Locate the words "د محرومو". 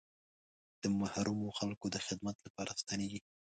0.81-1.47